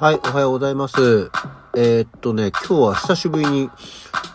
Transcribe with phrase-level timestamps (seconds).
[0.00, 1.30] はい、おはようございます。
[1.76, 3.68] えーっとね、今日は久しぶりに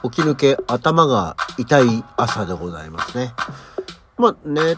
[0.04, 3.34] 起き抜け頭が痛い朝でございますね。
[4.20, 4.78] まあね、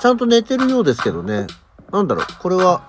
[0.00, 1.48] ちゃんと寝てるようですけどね、
[1.90, 2.82] なんだろう、これは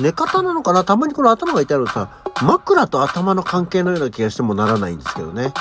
[0.00, 0.84] 寝方なのかな？
[0.84, 2.08] たまにこの頭が痛いのさ、
[2.44, 5.52] 枕と頭の関係のような気がしてもならないんですけどね。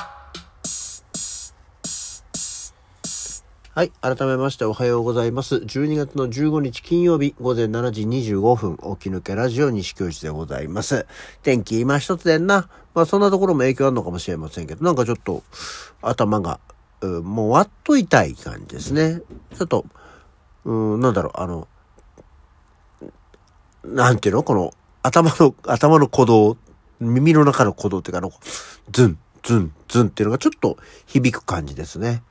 [3.76, 3.92] はい。
[4.02, 5.56] 改めましておはようございます。
[5.56, 11.08] 12月の15日金曜日午前7時25分、起き抜けラジオ西教室でございます。
[11.42, 12.70] 天気今一つでんな。
[12.94, 15.42] まあそんなところも影響あるのかもしれませんけど、なんかちょっと
[16.04, 16.60] 頭が、
[17.02, 19.24] うもうわっと痛い感じですね。
[19.58, 19.88] ちょっと、
[20.66, 21.68] うん、なんだろう、あの、
[23.86, 24.44] なんていうの？
[24.44, 26.58] この頭の、頭の鼓動、
[27.00, 28.32] 耳の中の鼓動っていうか、あの、
[28.92, 32.22] ズン、ズン、ズンっていうのがちょっと響く感じですね。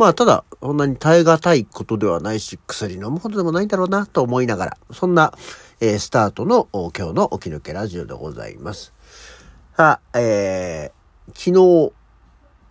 [0.00, 5.34] まあ、ただ、そんなに耐え難いことではないし、薬飲むほどでもないんだろうな、と思いながら、そんな、
[5.78, 8.94] えースタートの今日の起き抜けラジオでございます。
[9.76, 11.92] さあ、えー、昨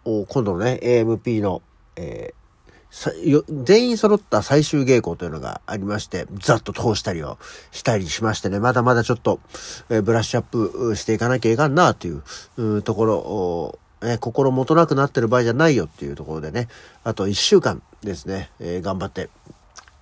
[0.07, 1.61] 日、今度のね、AMP の、
[1.97, 2.39] えー
[3.63, 7.37] 全員揃った最終稽古というのがありまして、ざっと通したりを
[7.69, 9.39] したりしましてね、まだまだちょっと、
[9.91, 12.19] えブラッシュアップしていかなきゃいかんなとい
[12.57, 16.67] うところを、ね、心もとなくなってる場合じゃないよっていうところでね、
[17.03, 19.29] あと1週間ですね、えー頑張って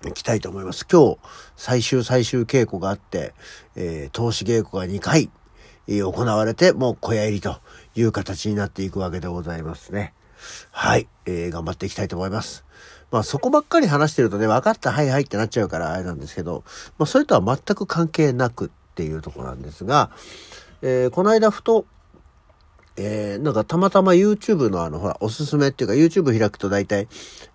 [0.07, 0.85] いきたいと思います。
[0.91, 1.17] 今日、
[1.55, 3.33] 最終最終稽古があって、
[3.75, 5.29] えー投資稽古が2回、
[5.87, 7.57] えー行われて、もう小屋入りと
[7.95, 10.13] いう形になっていくわけでございますね。
[10.71, 12.63] はい、えー頑張っていきたいと思います。
[13.09, 16.63] まあそこばっかり話してるとね、分かった、はいはいってなっちゃうからあれなんですけど、
[16.97, 20.11] まあそれとは全く関係なくっていうところなんですが、
[20.81, 21.85] えーこの間ふと、
[22.97, 27.07] えーなんかたまたま YouTube のあの、ほら、おすすめっていうか YouTube 開くと大体、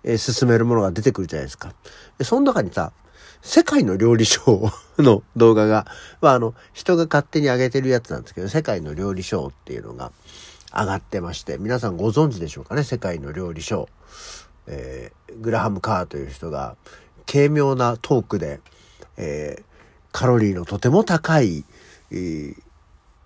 [0.03, 1.73] えー進めるものが出てくるじゃないですか。
[2.17, 2.93] で、その中にさ、
[3.41, 5.85] 世界の料理ショーの動画が、
[6.21, 10.13] まああの、人が勝手に上げてるやつなんですけど、世界の料理ショーっていうのが
[10.73, 13.87] 上がってまして、皆さんご存知でしょうかね、世界の料理ショー。
[14.67, 16.75] えーグラハム・カーという人が
[17.25, 18.61] 軽妙なトークで、
[19.17, 19.63] えー
[20.11, 21.65] カロリーのとても高い、
[22.11, 22.55] えー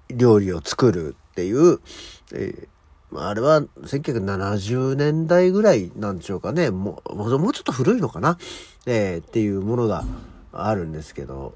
[0.10, 1.80] 料理を作るっていう、
[2.34, 2.68] えー
[3.16, 6.72] あれは1970年代ぐらいなんでしょうかね。
[6.72, 8.38] もう、もうちょっと古いのかな、
[8.86, 10.04] えーっていうものが
[10.52, 11.56] あるんですけど、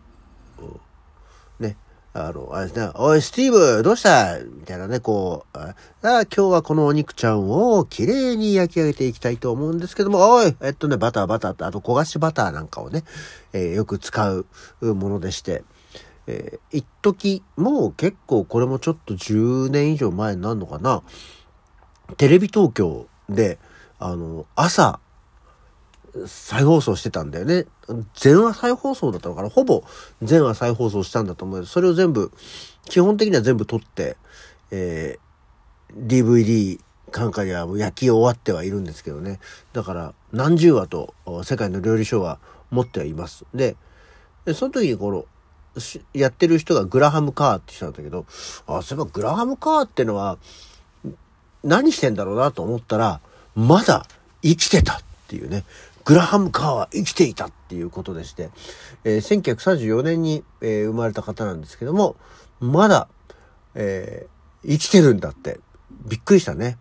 [1.59, 1.75] ね。
[2.13, 13.03] あの、あれですね、おい、スティーブ、どうしたみたいなね、こう、あ今日はこのお肉ちゃんをきれいに焼き上げていきたいと思うんですけども、おい、えっとね、バター、バターと、あと焦がしバターなんかをね、
[13.51, 14.45] えーよく使う
[14.81, 15.65] ものでして、
[16.27, 21.03] えー一時もう結構これもちょっと10年以上前になるのかな、
[22.17, 23.57] テレビ東京で、
[23.99, 24.99] あの、朝、
[26.27, 27.65] 再放送してたんだよね。
[28.13, 29.83] 全話再放送だったのかなほぼ
[30.21, 32.31] 全話再放送したんだと思うそれを全部、
[32.85, 34.17] 基本的には全部撮って、
[34.71, 35.31] えー
[35.93, 36.79] DVD
[37.11, 39.39] 感化には焼き終わってはいるんですけどね。
[39.73, 42.39] だから何十話と世界の料理ショーは
[42.69, 43.45] 持ってはいます。
[43.53, 43.75] で、
[44.55, 45.25] その時にこの、
[46.13, 48.25] やってる人がグラハム・カーって人なんだけど、
[48.67, 50.37] あ、そういえばグラハム・カーってのは、
[51.63, 53.21] 何してんだろうなと思ったら、
[53.55, 54.05] まだ
[54.41, 55.63] 生きてたっていうね。
[56.03, 58.49] グラハム・カーは生きていたっていうことでして、
[59.03, 62.15] えー1934年に、えー生まれた方なんですけども、
[62.59, 63.07] まだ、
[63.75, 64.31] えー
[64.63, 65.59] 生きてるんだって、
[66.05, 66.77] びっくりしたね。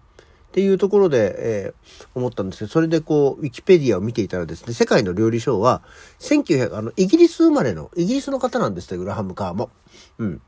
[0.50, 5.82] っていうところで、えー思ったんですけど、それでこう、ウィキペディアを見ていたらですね、世界の料理ショーは、
[6.18, 9.70] 1900、あの、イギリス生まれの、イギリスの方なんですって、グラハム・カーも。
[10.18, 10.42] うん。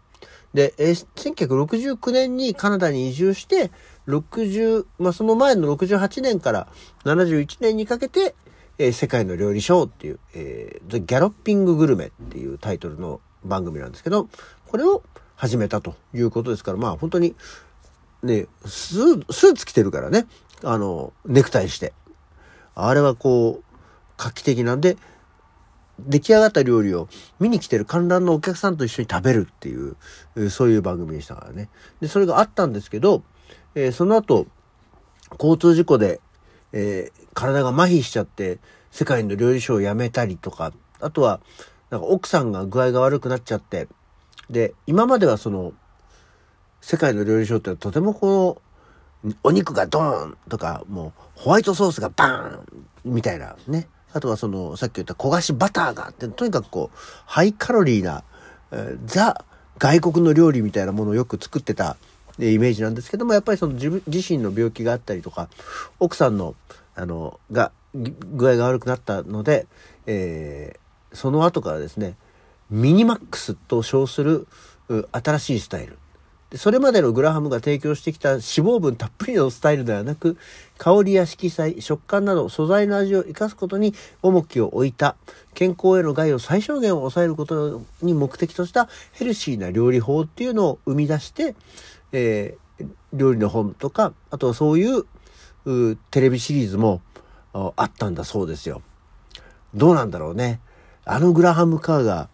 [0.55, 3.71] で、えー1969年にカナダに移住して、
[4.09, 6.67] 60、まあ、その前の68年から
[7.05, 8.35] 71年にかけて、
[8.79, 14.29] えー世界の料理ショーっていう、えー、The Galloping グルメっていうタイトルの番組なんですけど、
[14.67, 15.03] これを
[15.37, 17.37] 始めたということですから、まあ本当に、
[18.23, 20.27] ね、スースーツ着てるからね、
[20.63, 21.93] あの、ネクタイして。
[22.75, 23.65] あれはこう、
[24.17, 24.97] 画期的なんで、
[25.99, 27.09] 出来上がった料理を
[27.39, 31.69] 見に来てる観覧のお客さんと一緒に食べるっていう、そういう番組でしたからね。
[32.01, 33.23] で、それがあったんですけど、
[33.75, 34.47] えーその後、
[35.33, 36.21] 交通事故で、
[36.73, 38.59] えー体が麻痺しちゃって、
[38.91, 41.41] 世界の料理ショーをやめたりとか、あとは、
[41.89, 43.89] なんか奥さんが具合が悪くなっちゃって、
[44.51, 45.73] で、今まではその、
[46.83, 48.61] 世界の料理ショーってとてもこ
[49.25, 53.89] の、お肉がドーンとか、もうホワイトソースがバーンみたいなね。
[54.13, 58.25] あとはその、さっき言った焦がしバターがって、とにかくこう、ハイカロリーな、
[58.73, 59.45] えーザ
[59.79, 61.97] 外国の料理みたいなものをよく作ってた
[62.39, 65.49] イメージなんですけども、やっぱりその自分自身の病気があったりとか、
[65.99, 66.55] 奥さんの、
[66.95, 69.67] あの、が、具合が悪くなったので、
[70.07, 70.83] えー
[71.15, 72.17] その後からですね、
[72.71, 74.47] ミニマックスと称する、
[75.13, 75.99] 新しいスタイル。
[76.53, 80.37] でそれまでのグラハムが提供してきた脂肪分たっぷりのスタイルではなく、
[80.77, 85.17] 香りや色彩、食感など素材の味を生かすことに重きを置いた、
[85.55, 91.55] 健康への害を最小限を抑えることに目的としたヘルシーな料理法っていうのを生み出して、
[92.13, 95.07] えー、料理の本とか、あとはそういう
[96.11, 97.01] テレビシリーズも
[97.55, 98.83] あったんだそうですよ。
[99.75, 100.61] どうなんだろうね。
[101.07, 102.29] あのグラハムカーが、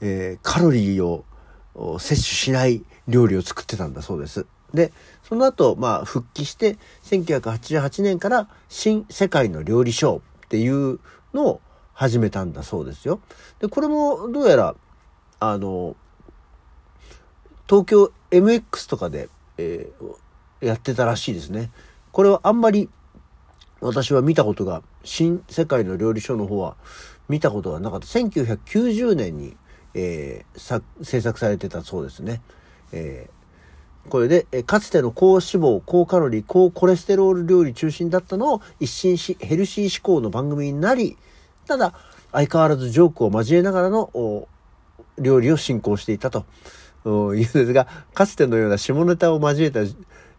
[0.00, 1.24] えー、カロリーを
[2.00, 4.46] 摂取しない料理を作ってたんだそうです。
[4.72, 4.92] で、
[5.22, 11.00] その後、まあ、復帰して、1988年から新世界の料理ショーっていう
[11.34, 11.60] のを
[11.92, 13.20] 始めたんだそうですよ。
[13.58, 14.74] で、これもどうやら、
[15.40, 15.96] あの、
[17.68, 19.28] 東京 MX とかで、
[19.58, 21.70] えー、やってたらしいですね。
[22.12, 22.88] これはあんまり
[23.80, 26.76] 私は見たことが、新世界の料理ショーの方は
[27.28, 28.06] 見たことがなかった。
[28.06, 29.56] 1990年に、
[29.94, 32.42] えー、制作されてたそうですね。
[32.92, 41.16] えー、これで、えかつての高脂肪、高カロリー、高コレステロール料理中心だったのを一新し、ヘルシー志向の番組になり、
[41.66, 41.94] ただ、
[42.32, 44.48] 相変わらずジョークを交えながらの
[45.18, 46.44] 料理を進行していたと
[47.04, 49.94] いうんですが、かつてのような下ネタを交えたジ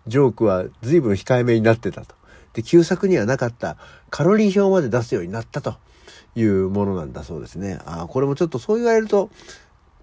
[0.08, 2.16] ョークは随分控えめになってたと。
[2.54, 3.78] で、旧作にはなかった
[4.10, 5.76] カロリー表まで出すようになったと
[6.36, 7.80] いうものなんだそうですね。
[7.86, 9.30] ああ、これもちょっとそう言われると、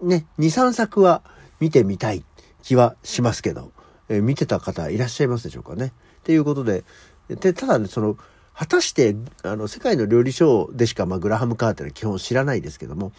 [0.01, 1.21] ね、2、3作は
[1.59, 2.23] 見てみたい
[2.63, 3.71] 気はしますけど、
[4.09, 5.93] えー、見てた方いらっしゃいますでしょうかね。
[6.19, 6.83] っていうことで、
[7.27, 8.17] で、ただね、その、
[8.53, 13.13] 果たして、あの、世界の料理ショーでしか、まあ、グラハムカーっていうのは基本知らないですけども、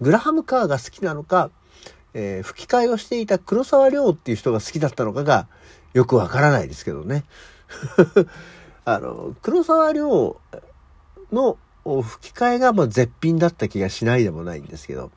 [0.00, 1.50] グラハムカーが好きなのか、
[2.14, 5.48] えー、吹き替えをしていた黒沢亮っていう人が好きだったのかが、
[5.94, 7.24] よくわからないですけどね。
[8.84, 10.40] あの、黒沢亮
[11.30, 15.10] の吹き替えがまあ絶品だった気がしないでもないんですけど、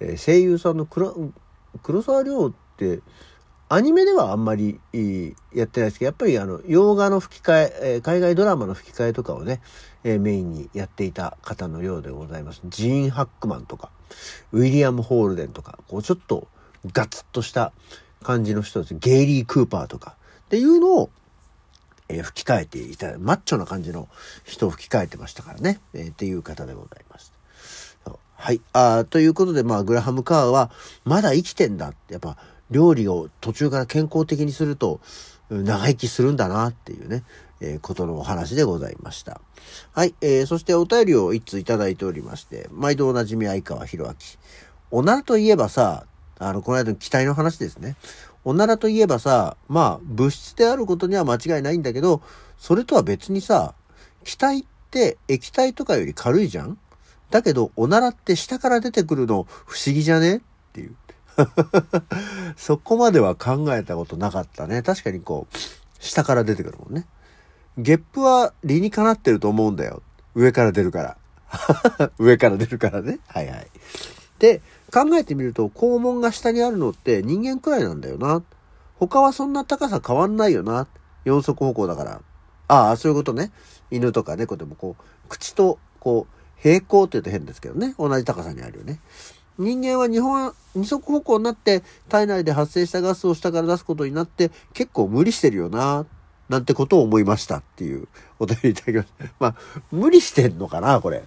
[0.00, 1.32] えー、声優さんの黒
[1.82, 2.65] 黒沢亮って
[3.68, 4.78] アニメではあんまり
[5.52, 9.60] やってないですけど、やっぱりあの、洋画の吹き替え、海外ドラマの吹き替えとかをね、
[10.04, 12.60] メインにやっていた方のようでございます。
[12.66, 13.90] ジーン・ハックマンとか、
[14.52, 16.46] ウィリアム・ホールデンとか、こうちょっと
[16.92, 17.72] ガツッとした
[18.22, 18.94] 感じの人です。
[18.94, 21.10] ゲイリー・クーパーとかっていうのを、
[22.08, 24.08] えー、吹き替えていた、マッチョな感じの
[24.44, 27.32] 人を吹き替えてましたからね、えー、っていう方でございます。
[28.38, 28.60] はい。
[28.74, 30.70] あということで、まあ、グラハム・カーは、
[31.04, 32.36] まだ生きてんだって、やっぱ、
[32.70, 35.00] 料理を途中から健康的にすると、
[35.48, 37.22] 長生きするんだなっていうね、
[37.60, 39.40] えー、ことのお話でございました。
[39.92, 40.14] はい。
[40.20, 44.14] えー、そしてお便りを一通いただいておりまして、毎度おなじみ相川博明。
[44.90, 46.06] おならといえばさ、
[46.38, 47.96] あの、この間の機体の話ですね。
[48.44, 52.22] おならといえばさ、まあ、物質であることには間違いないんだけど、
[52.58, 53.74] それとは別にさ、
[54.24, 56.78] 気体って液体とかより軽いじゃん？
[57.30, 60.36] だけど、おならって下から出てくるの不思議じゃね？
[60.38, 60.40] っ
[60.72, 60.96] ていう。
[62.56, 64.82] そこまでは考えたことなかったね。
[64.82, 65.56] 確かにこう、
[66.00, 67.06] 下から出てくるもんね。
[67.78, 70.02] ゲップは理にかなってると思うんだよ。
[70.34, 72.10] 上から出るから。
[72.18, 73.18] 上から出るからね。
[73.26, 73.66] はいはい。
[74.38, 74.62] で、
[74.92, 78.42] 考えてみると、肛門が下にあるのって人間くらいなんだよな。
[78.98, 80.86] 他はそんな高さ変わんないよな。
[81.24, 82.20] 四足歩行だから。
[82.68, 83.50] ああ、そういうことね。
[83.90, 87.94] 犬とか猫でもこう、口とこう、平行って言うと変ですけどね。
[87.98, 89.00] 同じ高さにあるよね。
[89.58, 96.06] 人間は日本、二足歩行になって体内で発生したガスを下から出すことになって結構無理してるよな。
[96.48, 98.06] なんてことを思いましたっていう
[98.38, 99.24] お便りいただきました。
[99.40, 99.54] まあ、
[99.90, 101.24] 無理してんのかな、これ。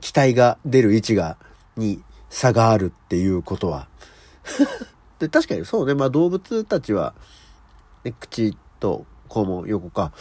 [0.00, 1.38] 機体が出る位置が、
[1.76, 3.88] に差があるっていうことは。
[5.18, 5.94] で、確かにそうね。
[5.94, 7.14] まあ動物たちは、
[8.04, 10.12] ね、口と肛門横か。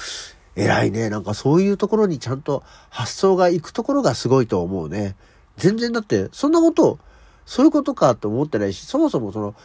[0.56, 1.10] 偉いね。
[1.10, 5.16] なんかそういうところにちゃんと発想が行くところがすごいと思うね。
[5.58, 7.00] 全然だって、そんなこと、
[7.46, 9.56] そういうことかと思ってないし、そもそもその、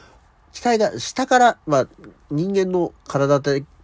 [0.53, 1.89] 機体が下から、まあ、
[2.31, 3.41] 人間の体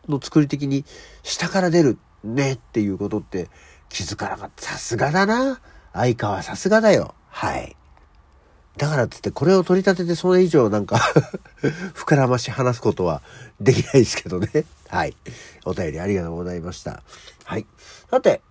[0.08, 0.84] の作り的に
[1.22, 3.48] 下から出るねっていうことって
[3.88, 4.62] 気づかなかった。
[4.62, 5.60] さすがだな。
[5.92, 7.14] 相川さすがだよ。
[7.28, 7.76] はい。
[8.76, 10.96] だからつってこれを取り立ててそれ以上なんか
[11.94, 13.22] 膨らまし話すことは
[13.60, 14.64] できないですけどね。
[14.94, 15.16] はい。
[15.64, 17.02] お便りありがとうございました。
[17.42, 17.66] はい。
[18.08, 18.42] さて、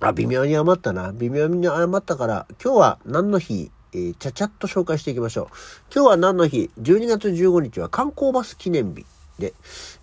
[0.00, 1.12] あ、微妙に余ったな。
[1.12, 5.46] 微妙に余ったから、今日は何の日、えー、ちゃちゃっと紹介していきましょう。
[5.94, 9.04] 今日は何の日 ?12 月15日は観光バス記念日。
[9.38, 9.52] で、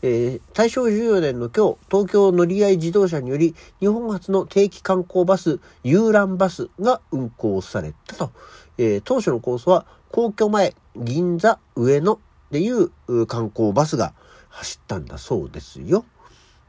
[0.04, 8.32] えー、大正14年の今日、東京乗り合い自動車により、日本初の定期観光バス、遊覧バスが運行されたと。
[8.78, 12.20] えー、当初のコースは、皇居前、銀座、上野っ
[12.52, 14.14] ていう観光バスが
[14.58, 16.04] 走ったんだそうですよ。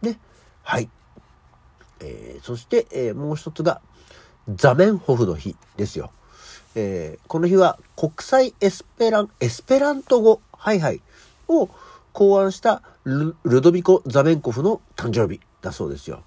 [0.02, 0.18] ね。
[0.62, 0.90] はい。
[2.00, 3.80] えー、そして、えー、もう一つが、
[4.54, 6.11] ザメンホフの日ですよ。
[6.75, 11.00] えー、この日は国際エスペラン、エスペラント語、はいはい、
[11.49, 11.71] を
[12.12, 16.25] 考案したルドビコ・ザメンコフの誕生日だそうですよ。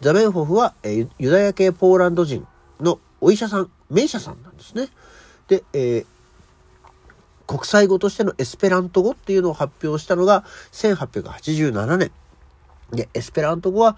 [0.00, 2.46] ザメンホフは、えー、ユダヤ系ポーランド人
[2.78, 4.88] のお医者さん、名医者さんなんですね。
[5.48, 6.06] で、えー、
[7.50, 12.12] 国際語としてのエスペラント語っていうのを発表したのが1887年。
[12.92, 13.96] で、エスペラント語は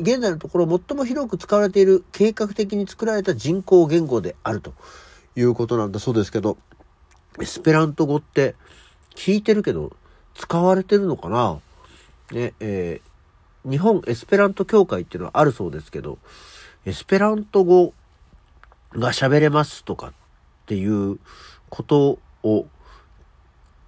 [0.00, 4.72] 現在のところ最も広く使われている計画的に作られた人工言語であると
[5.36, 6.56] いうことなんだそうですけど、
[7.42, 8.54] エスペラント語って
[9.14, 9.94] 聞いてるけど
[10.34, 11.60] 使われてるのかな？
[12.32, 16.16] ね、えー、日本エスペラント協会っていうのはあるそうですけど、
[16.86, 17.92] エスペラント語
[18.92, 20.12] が喋れますとかっ
[20.64, 21.18] ていう
[21.68, 22.66] ことを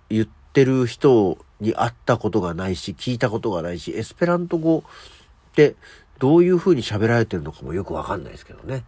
[0.09, 5.77] 言ってる人に会ったことがないし、聞いたことがないし、エスペラント語って
[6.19, 8.85] どういう風に喋られてるのかもよくわかんないですけどね。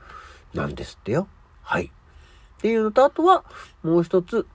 [0.54, 1.28] なんですってよ。
[1.62, 1.86] はい。
[1.86, 3.44] っていうのと、あとは、
[3.82, 4.46] もう一つ、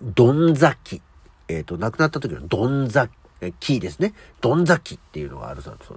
[0.00, 1.02] どんざき。
[1.48, 3.08] えっ、ー、と、亡くなった時のどんざ
[3.60, 4.14] きですね。
[4.40, 5.92] どんざきっていうのがあるそうです。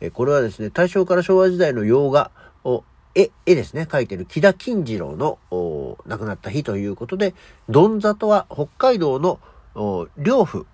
[0.00, 2.30] え、これはですね、大正から昭和時代の洋画
[2.64, 2.84] を、
[3.14, 5.38] 絵、絵ですね、描いてる木田金次郎の
[6.06, 7.34] 亡くなった日ということで、
[7.68, 9.40] どんざとは北海道の
[10.16, 10.66] 両夫、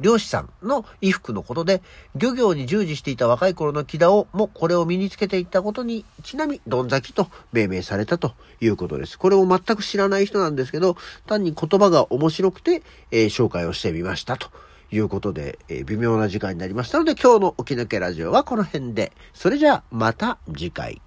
[0.00, 1.82] 漁師さんの衣服のことで、
[2.14, 9.18] 漁業に従事していた若い頃の木田をもこれを身につけていったことにちなみ、どんざきと命名されたということです。
[9.18, 14.48] これを全く知らない人なんですけど、単に言葉が面白くて、えー、紹介をしてみましたと。
[14.92, 19.12] いうことで、えー、微妙な時間になりましたので、今日の起き抜けラジオはこの辺で。
[19.32, 21.00] それじゃあ、また次回。